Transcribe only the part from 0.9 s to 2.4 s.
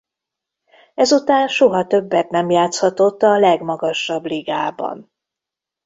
Ezután soha többet